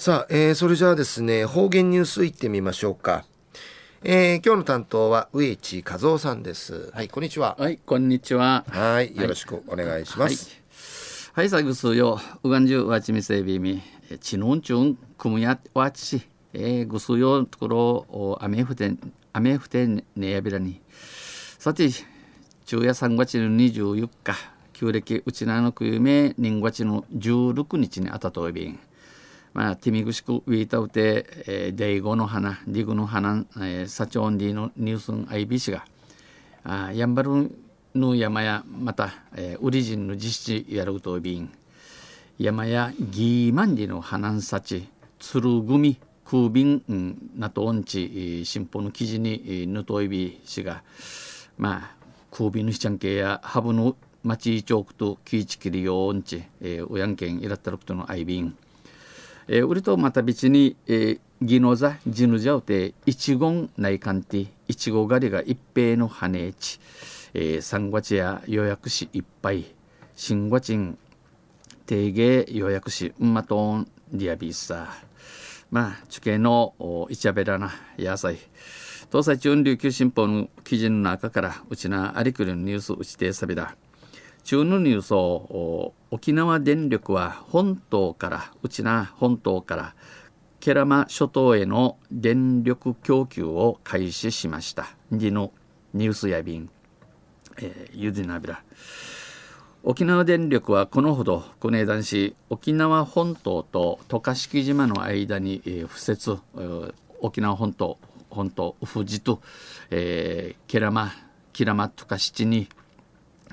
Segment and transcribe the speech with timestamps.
[0.00, 3.26] さあ、えー、それじゃあですね、方言ニュースいってみましょうか。
[4.02, 6.90] えー、今日の担当は植地和夫さんです。
[6.94, 7.54] はい、こんにちは。
[7.58, 8.64] はい、こんにちは。
[8.70, 10.58] はい、よろしくお願いします。
[11.34, 13.82] はい、はい、さぐすよ、うがんじゅうわちみせびみ、
[14.22, 17.78] ちのんちゅん、くむやわち、えー、ぐすよところ、
[18.08, 18.94] お雨ふて、
[19.34, 20.80] 雨ふてねやびらに。
[21.58, 21.90] さて、
[22.64, 24.34] 昼夜3月の24日、
[24.72, 28.80] 旧暦うちなのくゆめ、人月の16日にあたといびん。
[29.52, 35.84] まあ、ティミグシクウィータウテ、えー、デイゴの花、ディグの花、えー、サチョンディのニュースンアイビシが、
[36.62, 37.50] あやんばる
[37.94, 41.50] の山や、また、えー、ウリジンの実施やるとびん、
[42.38, 50.84] 山やギーマンディの花んさち、つるぐみ、空便、うん、なとおんち、新報の記事に、ぬといびしが、
[51.58, 58.56] まあ、空便のしちゃんけや、ハブの町チョークとキーチキリヨーンチ、えー、おやんけんいらったるくとのアイビン、
[59.52, 66.78] えー、売りとまた別に、えー、ギノザジヌジャウテイチゴン内観ティイチゴ狩りが一平の羽地、
[67.34, 69.64] えー、三月や予約しいっぱい
[70.14, 70.96] 新月賃
[71.84, 74.88] 定芸予約しうんまとんディアビーサ
[75.72, 78.38] まあ地形のおイチャベラな野菜。
[79.10, 83.74] 東西中琉球新報の記事の中からうちなありくりのニュースうちてさびだ。
[84.42, 89.94] 中のニュースを沖縄電力は本島からうちな本島から
[90.60, 94.88] ケラマ諸島への電力供給を開始しました。
[95.10, 95.52] での
[95.94, 96.68] ニュースや便、
[97.58, 98.62] えー、ゆでなびら。
[99.82, 109.40] 沖縄電力はこのほどこの男子沖縄本島と渡嘉敷島の間に、えー、敷設、えー、沖縄本島本島富士と、
[109.90, 111.12] えー、ケラマ
[111.54, 112.68] キラマ渡嘉敷に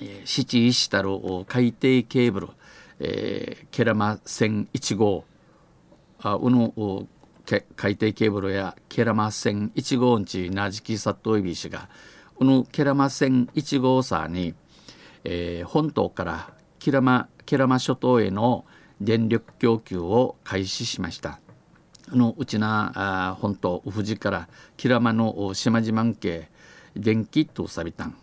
[0.00, 1.10] えー、七石たる
[1.46, 2.48] 海底ケーブル、
[3.00, 5.24] えー、ケラマ線1号
[6.20, 7.06] あうの
[7.76, 11.88] 海底ケーブルやケラマ線1号んちなじきさっといびしが
[12.38, 14.54] うのケラマ線1号さに、
[15.24, 18.64] えー、本島からケラマケラマ諸島への
[19.00, 21.38] 電力供給を開始しました。
[22.12, 26.48] あのうちなあ本島富士からキラマの島々系
[26.94, 28.16] 電気とさびたん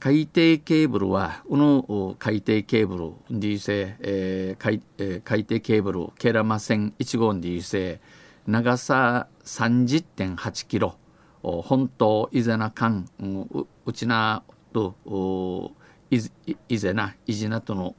[0.00, 8.00] 海底ケーブルは、この海底ケーブル、ディーセ、えー海えー、海底ケーブル、ケラマ線1号ディーセ、
[8.46, 10.96] 長さ30.8キロ、
[11.42, 13.44] 本島伊是名間、う
[13.84, 14.94] うちなと、
[16.10, 16.32] 伊是
[16.94, 17.94] 名、伊是名との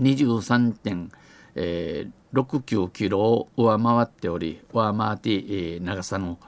[0.00, 6.38] 23.69キロを上回っており、上回って、長さの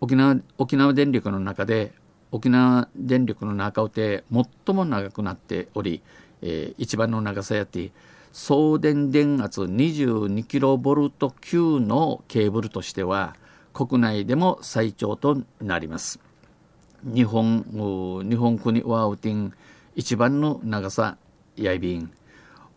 [0.00, 1.92] 沖縄沖縄電力の中で
[2.30, 6.02] 沖縄電力の中をて最も長くなっており、
[6.42, 7.90] えー、一番の長さやって
[8.32, 13.34] 送電電圧 22kV 級のケーブルとしては
[13.72, 16.20] 国内でも最長となります。
[17.04, 17.64] 日本
[18.28, 19.52] 日本国ワウティン
[19.94, 21.16] 一番の長さ
[21.56, 22.10] やいびん。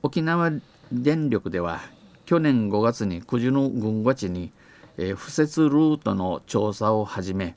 [0.04, 0.52] 沖縄
[0.92, 1.82] 電力では
[2.26, 4.52] 去年5月に九十の軍町に、
[4.98, 7.56] えー、敷設ルートの調査を始め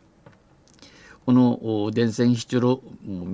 [1.27, 3.33] この電線引きる道、え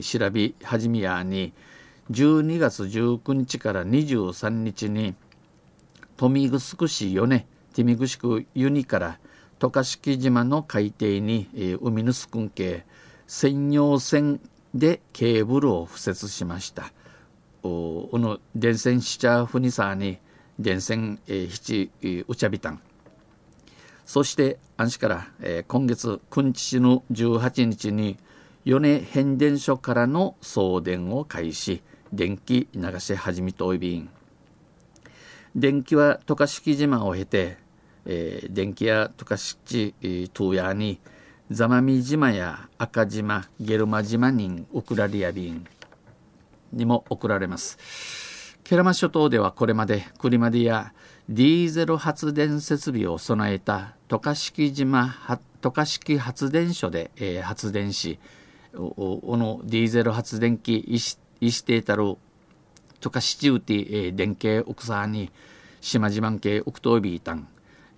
[0.00, 1.52] ー、調べ始めやに
[2.10, 5.14] 12月19日から23日に
[6.16, 9.18] 豊見城市米テミグシクユニから
[9.58, 12.86] 渡嘉敷島の海底に、えー、海のすくん系
[13.26, 14.40] 専用線
[14.74, 16.92] でケーブルを敷設しました
[17.62, 18.08] お。
[18.10, 20.18] この電線しちゃふにさに
[20.58, 22.80] 電線、えー、七、えー、うちゃびたん。
[24.06, 28.18] そして安市から、えー、今月君日の18日に
[28.64, 31.82] 米変電所からの送電を開始。
[32.12, 34.08] 電気流し始めといびん。
[35.56, 37.58] 電気は渡嘉敷島を経て、
[38.06, 39.94] えー、電気屋渡嘉敷
[40.32, 41.00] 東屋に
[41.50, 45.66] 座間味島や赤島ゲルマ島に送られやびん。
[46.72, 48.58] にも送られます。
[48.64, 50.92] ケラマ諸島ではこれまでクリマディア
[51.28, 55.08] ディーゼル発電設備を備えた渡嘉敷島
[55.62, 58.18] 渡嘉敷発電所で、えー、発電し
[58.74, 61.16] おのゼル発電機いし
[61.76, 62.16] いたる
[63.00, 65.30] 渡嘉敷うて、えー、電気奥沢に
[65.80, 67.48] 島々系奥東ビータン、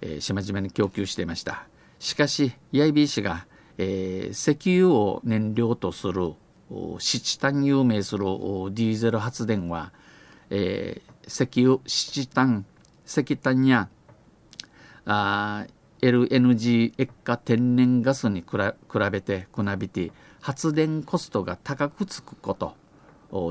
[0.03, 1.67] えー、島々に供給していました。
[1.99, 3.47] しかし IB 氏が、
[3.79, 6.35] えー、石油を燃料とする
[6.99, 9.93] 七単有名するディーゼル発電は、
[10.51, 12.65] えー、石油七単
[13.07, 13.89] 石炭や
[15.05, 15.67] あ
[16.01, 18.57] LNG 液化天然ガスに比
[19.11, 22.75] べてくなびて発電コストが高くつくこと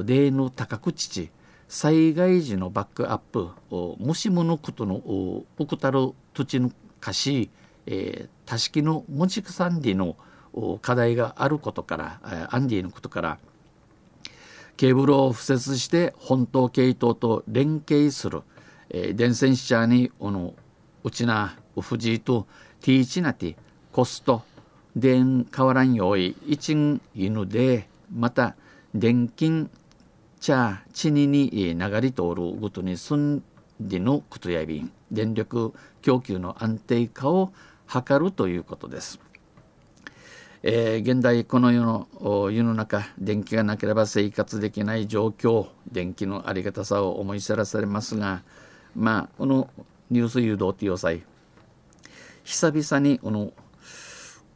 [0.03, 1.29] デーヌ高く父
[1.67, 7.49] 災害時のバックアップもしものことのうくたる土地の貸し、
[7.87, 10.15] えー、多式の持ち草んでの
[10.81, 13.39] 課題があることからアンディのことから
[14.77, 18.43] ケーブルを敷設して本島系統と連携する、
[18.89, 20.53] えー、電線車におの
[21.03, 22.47] うちなうふじと
[22.81, 23.55] ティーチナティ
[23.91, 24.43] コスト
[24.95, 26.75] 電変わらんよい一
[27.13, 28.55] 犬でまた
[28.93, 29.69] 電金
[30.39, 33.43] 茶地にに流れ通るごとに住ん
[33.79, 37.51] でのことやびん電力供給の安定化を
[37.87, 39.19] 図るということです。
[40.63, 42.07] えー、現代この世の
[42.51, 48.41] 世の中電気がなければ生活できない状況電気のありがたさを思い知らされますが
[48.95, 49.69] まあこの
[50.09, 51.23] ニュース誘導っていう際
[52.43, 53.51] 久々にこの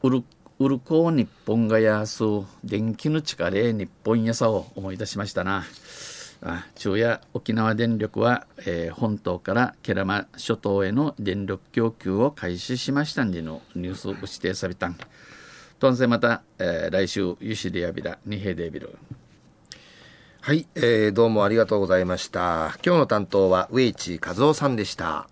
[0.01, 0.23] ウル
[0.59, 2.23] ウルコ日本がやす
[2.63, 5.63] 電気の力で日本やさを思い出しましたな。
[6.41, 14.97] あ昼夜沖縄電力は、えー、本島からケラマ諸島への電力供給を開始しましたんでのニュースを指定されたん。
[15.79, 18.97] とんせまた、えー、来週ゆしでやびらにへでびる
[20.49, 22.75] はい、えー、どうもありがとうございました。
[22.83, 25.29] 今日の担当は上市和夫さんでした。